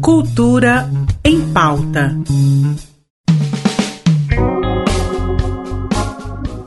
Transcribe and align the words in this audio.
Cultura 0.00 0.90
em 1.24 1.40
pauta. 1.52 2.16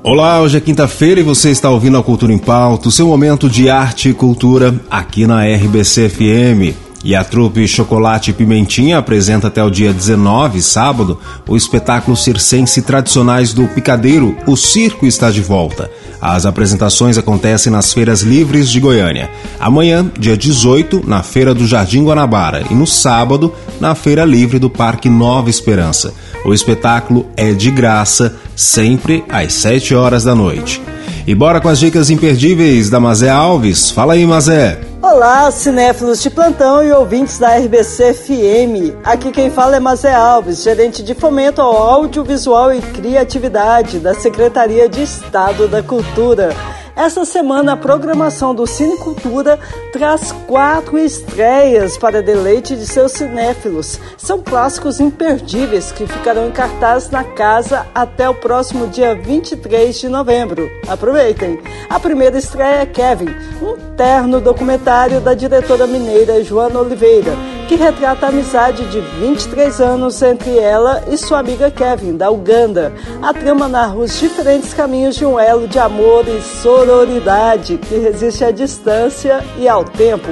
Olá, 0.03 0.41
hoje 0.41 0.57
é 0.57 0.61
quinta-feira 0.61 1.19
e 1.19 1.23
você 1.23 1.51
está 1.51 1.69
ouvindo 1.69 1.97
a 1.97 2.03
Cultura 2.03 2.33
em 2.33 2.37
Pauta, 2.37 2.87
o 2.87 2.91
seu 2.91 3.07
momento 3.07 3.49
de 3.49 3.69
arte 3.69 4.09
e 4.09 4.13
cultura 4.13 4.73
aqui 4.89 5.27
na 5.27 5.45
RBC 5.45 6.09
FM. 6.09 6.90
E 7.03 7.15
a 7.15 7.23
trupe 7.23 7.67
Chocolate 7.67 8.31
Pimentinha 8.31 8.99
apresenta 8.99 9.47
até 9.47 9.63
o 9.63 9.71
dia 9.71 9.91
19, 9.91 10.61
sábado, 10.61 11.19
o 11.47 11.57
espetáculo 11.57 12.15
circense 12.15 12.81
tradicionais 12.83 13.53
do 13.53 13.67
Picadeiro, 13.67 14.37
O 14.45 14.55
Circo 14.55 15.07
está 15.07 15.31
de 15.31 15.41
volta. 15.41 15.89
As 16.21 16.45
apresentações 16.45 17.17
acontecem 17.17 17.71
nas 17.71 17.91
feiras 17.91 18.21
livres 18.21 18.69
de 18.69 18.79
Goiânia. 18.79 19.31
Amanhã, 19.59 20.09
dia 20.19 20.37
18, 20.37 21.01
na 21.07 21.23
Feira 21.23 21.55
do 21.55 21.65
Jardim 21.65 22.03
Guanabara 22.03 22.63
e 22.69 22.75
no 22.75 22.85
sábado, 22.85 23.51
na 23.79 23.95
Feira 23.95 24.23
Livre 24.23 24.59
do 24.59 24.69
Parque 24.69 25.09
Nova 25.09 25.49
Esperança. 25.49 26.13
O 26.45 26.53
espetáculo 26.53 27.25
é 27.35 27.51
de 27.51 27.71
graça, 27.71 28.35
sempre 28.55 29.23
às 29.27 29.53
7 29.53 29.95
horas 29.95 30.23
da 30.23 30.35
noite. 30.35 30.79
E 31.25 31.33
bora 31.33 31.59
com 31.59 31.69
as 31.69 31.79
dicas 31.79 32.11
imperdíveis 32.11 32.91
da 32.91 32.99
Mazé 32.99 33.29
Alves. 33.29 33.89
Fala 33.89 34.13
aí, 34.13 34.25
Mazé! 34.25 34.90
Olá, 35.03 35.49
cinéfilos 35.49 36.21
de 36.21 36.29
plantão 36.29 36.83
e 36.83 36.91
ouvintes 36.91 37.39
da 37.39 37.57
RBC 37.57 38.13
FM. 38.13 38.95
Aqui 39.03 39.31
quem 39.31 39.49
fala 39.49 39.77
é 39.77 39.79
Mazé 39.79 40.13
Alves, 40.13 40.61
gerente 40.61 41.01
de 41.01 41.15
fomento 41.15 41.59
ao 41.59 41.75
audiovisual 41.75 42.71
e 42.71 42.79
criatividade 42.79 43.97
da 43.97 44.13
Secretaria 44.13 44.87
de 44.87 45.01
Estado 45.01 45.67
da 45.67 45.81
Cultura. 45.81 46.55
Essa 46.95 47.23
semana, 47.25 47.73
a 47.73 47.77
programação 47.77 48.53
do 48.53 48.67
Cine 48.67 48.97
Cultura 48.97 49.59
traz 49.93 50.31
quatro 50.47 50.97
estreias 50.97 51.97
para 51.97 52.21
deleite 52.21 52.75
de 52.75 52.85
seus 52.85 53.13
cinéfilos. 53.13 53.99
São 54.17 54.41
clássicos 54.41 54.99
imperdíveis 54.99 55.91
que 55.91 56.05
ficarão 56.05 56.47
em 56.47 56.51
cartaz 56.51 57.09
na 57.09 57.23
casa 57.23 57.87
até 57.95 58.29
o 58.29 58.35
próximo 58.35 58.87
dia 58.87 59.15
23 59.15 59.99
de 59.99 60.09
novembro. 60.09 60.69
Aproveitem! 60.87 61.59
A 61.89 61.99
primeira 61.99 62.37
estreia 62.37 62.81
é 62.81 62.85
Kevin, 62.85 63.29
um 63.61 63.95
terno 63.95 64.41
documentário 64.41 65.21
da 65.21 65.33
diretora 65.33 65.87
mineira 65.87 66.43
Joana 66.43 66.79
Oliveira 66.79 67.50
que 67.71 67.77
retrata 67.77 68.25
a 68.25 68.29
amizade 68.29 68.85
de 68.87 68.99
23 68.99 69.79
anos 69.79 70.21
entre 70.21 70.59
ela 70.59 71.05
e 71.09 71.15
sua 71.15 71.39
amiga 71.39 71.71
Kevin, 71.71 72.17
da 72.17 72.29
Uganda. 72.29 72.91
A 73.21 73.33
trama 73.33 73.69
narra 73.69 73.95
os 73.95 74.19
diferentes 74.19 74.73
caminhos 74.73 75.15
de 75.15 75.25
um 75.25 75.39
elo 75.39 75.69
de 75.69 75.79
amor 75.79 76.27
e 76.27 76.41
sororidade 76.41 77.77
que 77.77 77.95
resiste 77.95 78.43
à 78.43 78.51
distância 78.51 79.41
e 79.57 79.69
ao 79.69 79.85
tempo. 79.85 80.27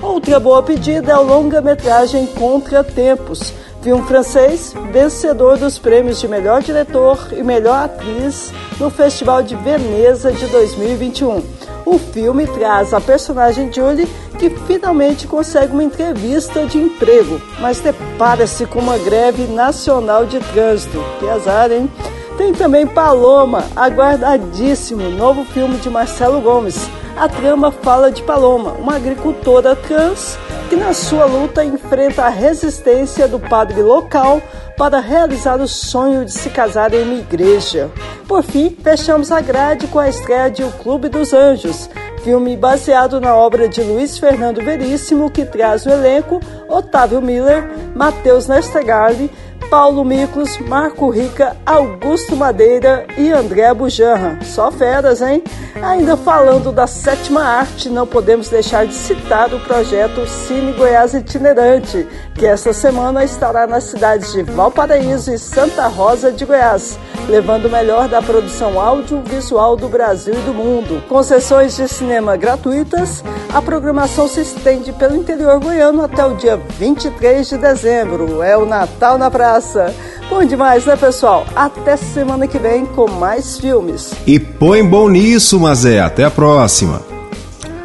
Outra 0.00 0.38
boa 0.38 0.62
pedida 0.62 1.10
é 1.10 1.16
o 1.16 1.24
longa-metragem 1.24 2.26
Contratempos 2.28 3.52
filme 3.82 4.06
francês 4.06 4.72
vencedor 4.92 5.58
dos 5.58 5.78
prêmios 5.78 6.18
de 6.18 6.26
melhor 6.26 6.62
diretor 6.62 7.28
e 7.32 7.42
melhor 7.42 7.84
atriz 7.84 8.50
no 8.80 8.88
Festival 8.88 9.42
de 9.42 9.54
Veneza 9.56 10.32
de 10.32 10.46
2021. 10.46 11.53
O 11.86 11.98
filme 11.98 12.46
traz 12.46 12.94
a 12.94 13.00
personagem 13.00 13.72
Julie 13.72 14.08
que 14.38 14.50
finalmente 14.50 15.26
consegue 15.26 15.72
uma 15.72 15.84
entrevista 15.84 16.66
de 16.66 16.78
emprego, 16.78 17.40
mas 17.60 17.80
depara-se 17.80 18.66
com 18.66 18.78
uma 18.78 18.98
greve 18.98 19.46
nacional 19.46 20.26
de 20.26 20.40
trânsito. 20.40 21.02
Que 21.20 21.28
azar, 21.28 21.70
hein? 21.70 21.90
Tem 22.36 22.52
também 22.52 22.86
Paloma, 22.86 23.64
aguardadíssimo, 23.76 25.08
novo 25.10 25.44
filme 25.44 25.76
de 25.76 25.88
Marcelo 25.88 26.40
Gomes. 26.40 26.88
A 27.16 27.28
trama 27.28 27.70
fala 27.70 28.10
de 28.10 28.22
Paloma, 28.22 28.72
uma 28.72 28.96
agricultora 28.96 29.76
trans 29.76 30.36
que 30.74 30.80
na 30.80 30.92
sua 30.92 31.24
luta 31.24 31.64
enfrenta 31.64 32.24
a 32.24 32.28
resistência 32.28 33.28
do 33.28 33.38
padre 33.38 33.80
local 33.80 34.42
para 34.76 34.98
realizar 34.98 35.60
o 35.60 35.68
sonho 35.68 36.24
de 36.24 36.32
se 36.32 36.50
casar 36.50 36.92
em 36.92 37.04
uma 37.04 37.14
igreja. 37.14 37.88
Por 38.26 38.42
fim, 38.42 38.76
fechamos 38.82 39.30
a 39.30 39.40
grade 39.40 39.86
com 39.86 40.00
a 40.00 40.08
estreia 40.08 40.50
de 40.50 40.64
O 40.64 40.72
Clube 40.72 41.08
dos 41.08 41.32
Anjos, 41.32 41.88
filme 42.24 42.56
baseado 42.56 43.20
na 43.20 43.36
obra 43.36 43.68
de 43.68 43.82
Luiz 43.82 44.18
Fernando 44.18 44.64
Veríssimo, 44.64 45.30
que 45.30 45.44
traz 45.44 45.86
o 45.86 45.90
elenco 45.90 46.40
Otávio 46.68 47.22
Miller, 47.22 47.70
Matheus 47.94 48.48
Nestergali, 48.48 49.30
Paulo 49.74 50.04
Miklos, 50.04 50.56
Marco 50.60 51.10
Rica, 51.10 51.56
Augusto 51.66 52.36
Madeira 52.36 53.08
e 53.18 53.32
André 53.32 53.74
Bujanra. 53.74 54.38
Só 54.44 54.70
feras, 54.70 55.20
hein? 55.20 55.42
Ainda 55.82 56.16
falando 56.16 56.70
da 56.70 56.86
sétima 56.86 57.42
arte, 57.42 57.90
não 57.90 58.06
podemos 58.06 58.48
deixar 58.48 58.86
de 58.86 58.94
citar 58.94 59.52
o 59.52 59.58
projeto 59.58 60.24
Cine 60.28 60.74
Goiás 60.74 61.12
Itinerante, 61.12 62.06
que 62.36 62.46
esta 62.46 62.72
semana 62.72 63.24
estará 63.24 63.66
nas 63.66 63.82
cidades 63.82 64.32
de 64.32 64.44
Valparaíso 64.44 65.34
e 65.34 65.38
Santa 65.40 65.88
Rosa 65.88 66.30
de 66.30 66.44
Goiás, 66.44 66.96
levando 67.28 67.66
o 67.66 67.70
melhor 67.70 68.08
da 68.08 68.20
produção 68.20 68.80
audiovisual 68.80 69.76
do 69.76 69.88
Brasil 69.88 70.34
e 70.34 70.42
do 70.42 70.54
mundo. 70.54 71.02
Com 71.08 71.22
sessões 71.22 71.76
de 71.76 71.88
cinema 71.88 72.36
gratuitas, 72.36 73.24
a 73.52 73.60
programação 73.62 74.28
se 74.28 74.40
estende 74.40 74.92
pelo 74.92 75.16
interior 75.16 75.58
goiano 75.60 76.02
até 76.02 76.24
o 76.24 76.36
dia 76.36 76.60
23 76.78 77.48
de 77.48 77.58
dezembro. 77.58 78.42
É 78.42 78.56
o 78.56 78.66
Natal 78.66 79.18
na 79.18 79.30
Praça. 79.30 79.94
Bom 80.28 80.44
demais, 80.44 80.86
né, 80.86 80.96
pessoal? 80.96 81.46
Até 81.54 81.96
semana 81.96 82.46
que 82.46 82.58
vem 82.58 82.86
com 82.86 83.10
mais 83.10 83.58
filmes. 83.58 84.12
E 84.26 84.38
põe 84.38 84.84
bom 84.84 85.08
nisso, 85.08 85.60
Mazé. 85.60 86.00
Até 86.00 86.24
a 86.24 86.30
próxima. 86.30 87.02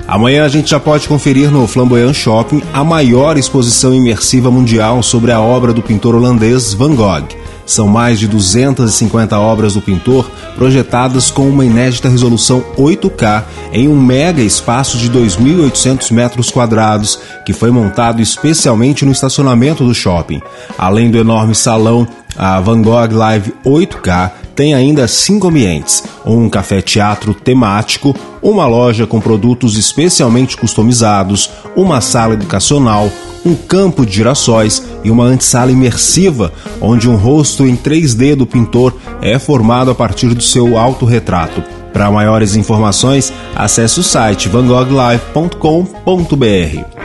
Amanhã 0.07 0.43
a 0.43 0.47
gente 0.47 0.71
já 0.71 0.79
pode 0.79 1.07
conferir 1.07 1.51
no 1.51 1.67
Flamboyant 1.67 2.15
Shopping 2.15 2.63
a 2.73 2.83
maior 2.83 3.37
exposição 3.37 3.93
imersiva 3.93 4.49
mundial 4.49 5.03
sobre 5.03 5.31
a 5.31 5.39
obra 5.39 5.71
do 5.71 5.83
pintor 5.83 6.15
holandês 6.15 6.73
Van 6.73 6.95
Gogh. 6.95 7.27
São 7.69 7.87
mais 7.87 8.17
de 8.17 8.27
250 8.27 9.37
obras 9.39 9.75
do 9.75 9.81
pintor 9.81 10.27
projetadas 10.55 11.29
com 11.29 11.47
uma 11.47 11.63
inédita 11.63 12.09
resolução 12.09 12.65
8K 12.75 13.43
em 13.71 13.87
um 13.87 13.95
mega 13.95 14.41
espaço 14.41 14.97
de 14.97 15.07
2.800 15.07 16.11
metros 16.11 16.49
quadrados 16.49 17.19
que 17.45 17.53
foi 17.53 17.69
montado 17.69 18.23
especialmente 18.23 19.05
no 19.05 19.11
estacionamento 19.11 19.85
do 19.85 19.93
shopping. 19.93 20.41
Além 20.79 21.11
do 21.11 21.19
enorme 21.19 21.53
salão, 21.53 22.07
a 22.35 22.59
Van 22.59 22.81
Gogh 22.81 23.13
Live 23.13 23.53
8K 23.63 24.31
tem 24.55 24.73
ainda 24.73 25.07
cinco 25.07 25.47
ambientes: 25.47 26.03
um 26.25 26.49
café-teatro 26.49 27.33
temático, 27.33 28.15
uma 28.41 28.67
loja 28.67 29.05
com 29.05 29.19
produtos 29.19 29.77
especialmente 29.77 30.57
customizados, 30.57 31.49
uma 31.75 32.01
sala 32.01 32.33
educacional, 32.33 33.11
um 33.45 33.55
campo 33.55 34.05
de 34.05 34.15
girassóis 34.15 34.83
e 35.03 35.11
uma 35.11 35.25
antessala 35.25 35.71
imersiva, 35.71 36.51
onde 36.81 37.09
um 37.09 37.15
rosto 37.15 37.65
em 37.65 37.75
3D 37.75 38.35
do 38.35 38.45
pintor 38.45 38.95
é 39.21 39.39
formado 39.39 39.91
a 39.91 39.95
partir 39.95 40.33
do 40.33 40.43
seu 40.43 40.77
autorretrato. 40.77 41.63
Para 41.93 42.11
maiores 42.11 42.55
informações, 42.55 43.33
acesse 43.55 43.99
o 43.99 44.03
site 44.03 44.47
vangoglive.com.br. 44.47 46.99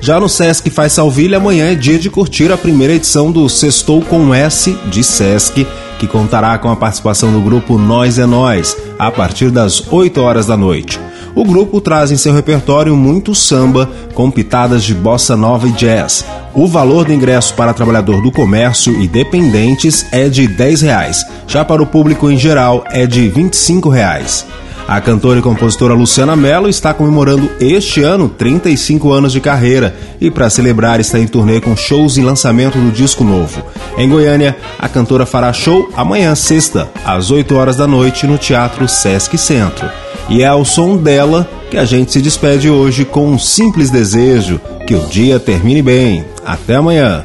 Já 0.00 0.18
no 0.18 0.30
Sesc 0.30 0.70
Faz 0.70 0.94
Salvilha, 0.94 1.36
amanhã 1.36 1.70
é 1.70 1.74
dia 1.74 1.98
de 1.98 2.08
curtir 2.08 2.50
a 2.50 2.56
primeira 2.56 2.94
edição 2.94 3.30
do 3.30 3.46
Sextou 3.50 4.00
com 4.00 4.34
S 4.34 4.74
de 4.90 5.04
Sesc, 5.04 5.66
que 6.00 6.06
contará 6.06 6.56
com 6.56 6.70
a 6.70 6.76
participação 6.76 7.30
do 7.30 7.42
grupo 7.42 7.76
Nós 7.76 8.18
é 8.18 8.24
Nós, 8.24 8.74
a 8.98 9.10
partir 9.10 9.50
das 9.50 9.92
8 9.92 10.18
horas 10.22 10.46
da 10.46 10.56
noite. 10.56 10.98
O 11.34 11.44
grupo 11.44 11.78
traz 11.78 12.10
em 12.10 12.16
seu 12.16 12.32
repertório 12.32 12.96
muito 12.96 13.34
samba, 13.34 13.88
com 14.14 14.30
pitadas 14.30 14.82
de 14.82 14.94
bossa 14.94 15.36
nova 15.36 15.68
e 15.68 15.72
jazz. 15.72 16.24
O 16.54 16.66
valor 16.66 17.04
do 17.04 17.12
ingresso 17.12 17.52
para 17.54 17.74
trabalhador 17.74 18.22
do 18.22 18.32
comércio 18.32 18.98
e 18.98 19.06
dependentes 19.06 20.06
é 20.10 20.28
de 20.30 20.48
10 20.48 20.80
reais. 20.80 21.24
já 21.46 21.64
para 21.66 21.82
o 21.82 21.86
público 21.86 22.30
em 22.30 22.38
geral 22.38 22.82
é 22.90 23.06
de 23.06 23.28
25 23.28 23.90
reais. 23.90 24.46
A 24.90 25.00
cantora 25.00 25.38
e 25.38 25.42
compositora 25.42 25.94
Luciana 25.94 26.34
Mello 26.34 26.68
está 26.68 26.92
comemorando 26.92 27.48
este 27.60 28.02
ano 28.02 28.28
35 28.28 29.12
anos 29.12 29.30
de 29.30 29.40
carreira 29.40 29.96
e, 30.20 30.32
para 30.32 30.50
celebrar, 30.50 30.98
está 30.98 31.16
em 31.16 31.28
turnê 31.28 31.60
com 31.60 31.76
shows 31.76 32.16
e 32.16 32.22
lançamento 32.22 32.76
do 32.76 32.90
disco 32.90 33.22
novo. 33.22 33.62
Em 33.96 34.08
Goiânia, 34.08 34.56
a 34.80 34.88
cantora 34.88 35.24
fará 35.24 35.52
show 35.52 35.88
amanhã, 35.96 36.34
sexta, 36.34 36.90
às 37.04 37.30
8 37.30 37.54
horas 37.54 37.76
da 37.76 37.86
noite, 37.86 38.26
no 38.26 38.36
Teatro 38.36 38.88
Sesc 38.88 39.38
Centro. 39.38 39.88
E 40.28 40.42
é 40.42 40.46
ao 40.46 40.64
som 40.64 40.96
dela 40.96 41.48
que 41.70 41.78
a 41.78 41.84
gente 41.84 42.10
se 42.10 42.20
despede 42.20 42.68
hoje 42.68 43.04
com 43.04 43.28
um 43.28 43.38
simples 43.38 43.90
desejo: 43.90 44.60
que 44.88 44.96
o 44.96 45.06
dia 45.06 45.38
termine 45.38 45.82
bem. 45.82 46.24
Até 46.44 46.74
amanhã. 46.74 47.24